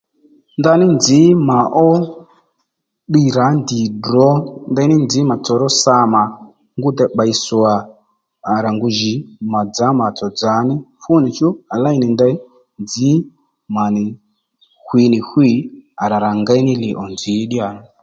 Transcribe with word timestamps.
Ndaní 0.59 0.85
nzǐ 0.95 1.21
mà 1.47 1.57
ó 1.85 1.87
ddiy 3.07 3.29
rǎ 3.37 3.47
ndì 3.59 3.79
drǒ 4.03 4.27
ndení 4.71 4.95
nzǐ 5.05 5.19
mà 5.29 5.35
tsòró 5.43 5.67
sa 5.81 5.95
mà 6.13 6.21
ngú 6.77 6.89
déy 6.97 7.09
pběy 7.13 7.33
swà 7.45 7.73
à 8.51 8.53
rà 8.63 8.69
ngu 8.75 8.87
jì 8.97 9.13
mà 9.51 9.59
dzǎ 9.73 9.87
mà-tsò 9.99 10.27
dzà 10.37 10.53
ní 10.67 10.75
fúnìchú 11.01 11.47
à 11.73 11.75
léy 11.83 11.97
nì 12.01 12.07
ndey 12.15 12.35
nzǐ 12.83 13.11
mà 13.75 13.83
nì 13.95 14.05
hwǐ 14.85 15.01
nì 15.11 15.19
hwî 15.29 15.49
à 16.01 16.03
rà 16.11 16.17
rà 16.25 16.31
ngéy 16.41 16.61
ní 16.67 16.73
li 16.81 16.89
ò 17.01 17.03
nzǐ 17.13 17.33
ddíyà 17.45 17.67